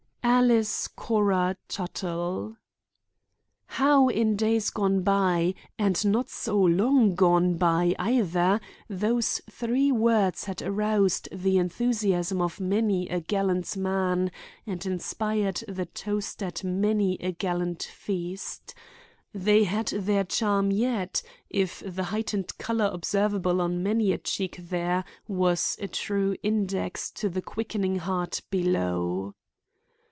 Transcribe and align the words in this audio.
"Alice 0.23 0.87
Cora 0.87 1.55
Tuttle!" 1.67 2.57
How 3.67 4.09
in 4.09 4.35
days 4.35 4.71
gone 4.71 5.01
by, 5.03 5.53
and 5.77 6.03
not 6.03 6.29
so 6.29 6.59
long 6.59 7.13
gone 7.13 7.57
by, 7.57 7.95
either, 7.99 8.59
those 8.89 9.39
three 9.49 9.91
words 9.91 10.45
had 10.45 10.63
aroused 10.63 11.29
the 11.31 11.57
enthusiasm 11.57 12.41
of 12.41 12.59
many 12.59 13.07
a 13.07 13.19
gallant 13.19 13.77
man 13.77 14.31
and 14.65 14.83
inspired 14.83 15.63
the 15.67 15.85
toast 15.85 16.41
at 16.41 16.63
many 16.63 17.15
a 17.19 17.31
gallant 17.31 17.83
feast! 17.83 18.73
They 19.33 19.63
had 19.65 19.87
their 19.89 20.23
charm 20.23 20.71
yet, 20.71 21.21
if 21.51 21.83
the 21.85 22.05
heightened 22.05 22.57
color 22.57 22.89
observable 22.91 23.61
on 23.61 23.83
many 23.83 24.11
a 24.11 24.17
cheek 24.17 24.57
there 24.59 25.03
was 25.27 25.77
a 25.79 25.87
true 25.87 26.35
index 26.41 27.11
to 27.11 27.29
the 27.29 27.43
quickening 27.43 27.97
heart 27.97 28.41
below. 28.49 29.35